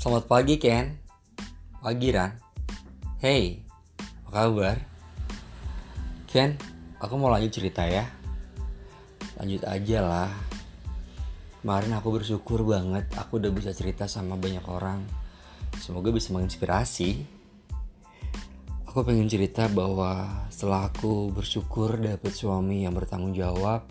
Selamat 0.00 0.32
pagi 0.32 0.56
Ken. 0.56 0.96
Pagi 1.84 2.08
Ran. 2.08 2.32
Hey 3.20 3.60
Apa 4.24 4.48
kabar? 4.48 4.80
Ken 6.24 6.56
Aku 7.04 7.20
mau 7.20 7.28
lanjut 7.28 7.52
cerita 7.52 7.84
ya. 7.84 8.08
Lanjut 9.36 9.60
aja 9.68 10.00
lah. 10.00 10.32
Kemarin 11.60 12.00
aku 12.00 12.16
bersyukur 12.16 12.64
banget 12.64 13.12
Aku 13.12 13.44
udah 13.44 13.52
bisa 13.52 13.76
cerita 13.76 14.08
sama 14.08 14.40
banyak 14.40 14.64
orang. 14.72 15.04
Semoga 15.76 16.08
bisa 16.08 16.32
menginspirasi. 16.32 17.20
Aku 18.88 19.04
pengen 19.04 19.28
cerita 19.28 19.68
bahwa 19.68 20.48
setelah 20.48 20.88
aku 20.88 21.28
bersyukur 21.28 22.00
dapet 22.00 22.32
suami 22.32 22.88
yang 22.88 22.96
bertanggung 22.96 23.36
jawab 23.36 23.84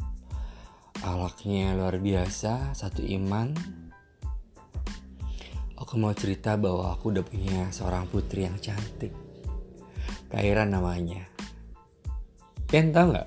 Alaknya 1.05 1.77
luar 1.77 2.01
biasa, 2.01 2.73
satu 2.73 3.05
iman 3.05 3.53
Aku 5.89 5.97
mau 5.97 6.13
cerita 6.13 6.53
bahwa 6.53 6.93
aku 6.93 7.09
udah 7.09 7.25
punya 7.25 7.65
seorang 7.73 8.05
putri 8.05 8.45
yang 8.45 8.53
cantik. 8.61 9.09
Kaira 10.29 10.61
namanya. 10.61 11.25
Ken 12.69 12.93
tau 12.93 13.09
gak? 13.09 13.25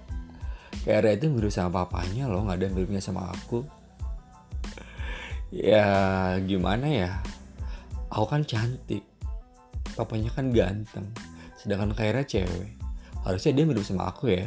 Kaira 0.87 1.11
itu 1.11 1.27
mirip 1.27 1.51
sama 1.51 1.83
papanya 1.83 2.31
loh, 2.31 2.47
gak 2.47 2.63
ada 2.63 2.71
miripnya 2.71 3.03
sama 3.03 3.35
aku. 3.35 3.67
Ya 5.51 5.91
gimana 6.39 6.87
ya? 6.87 7.19
Aku 8.15 8.31
kan 8.31 8.47
cantik. 8.47 9.03
Papanya 9.99 10.31
kan 10.31 10.55
ganteng. 10.55 11.11
Sedangkan 11.59 11.99
Kaira 11.99 12.23
cewek. 12.23 12.79
Harusnya 13.27 13.59
dia 13.59 13.67
mirip 13.67 13.83
sama 13.83 14.07
aku 14.07 14.39
ya. 14.39 14.47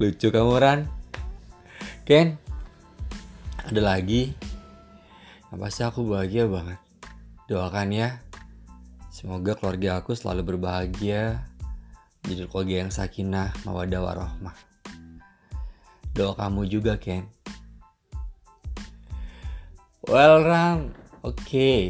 Lucu 0.00 0.32
kamu 0.32 0.56
Ran? 0.56 0.88
Ken 2.08 2.40
Ada 3.68 3.84
lagi 3.84 4.32
pasti 5.58 5.82
aku 5.86 6.06
bahagia 6.06 6.46
banget. 6.50 6.80
Doakan 7.46 7.92
ya. 7.92 8.20
Semoga 9.14 9.54
keluarga 9.54 10.00
aku 10.02 10.16
selalu 10.16 10.54
berbahagia. 10.54 11.46
Jadi 12.24 12.48
keluarga 12.48 12.74
yang 12.86 12.90
sakinah 12.90 13.52
mawadah 13.68 14.00
warohmah. 14.00 14.56
Doa 16.14 16.32
kamu 16.34 16.66
juga 16.70 16.96
Ken. 16.96 17.26
Well 20.04 20.44
Ran 20.44 21.04
Oke. 21.24 21.40
Okay. 21.40 21.84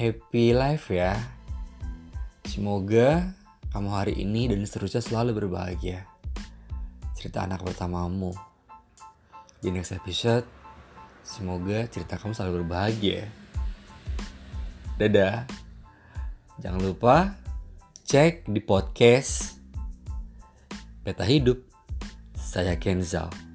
Happy 0.00 0.56
life 0.56 0.88
ya. 0.88 1.12
Semoga 2.48 3.36
kamu 3.68 3.88
hari 3.92 4.14
ini 4.16 4.48
dan 4.48 4.64
seterusnya 4.64 5.04
selalu 5.04 5.44
berbahagia. 5.44 6.08
Cerita 7.12 7.44
anak 7.44 7.60
pertamamu. 7.60 8.32
Di 9.60 9.68
next 9.68 9.92
episode, 9.92 10.48
semoga 11.24 11.86
cerita 11.88 12.20
kamu 12.20 12.32
selalu 12.32 12.52
berbahagia. 12.64 13.28
Dadah. 15.00 15.48
Jangan 16.60 16.80
lupa 16.84 17.40
cek 18.04 18.44
di 18.52 18.60
podcast 18.60 19.56
Peta 21.00 21.24
Hidup. 21.24 21.64
Saya 22.36 22.76
Kenzal. 22.76 23.49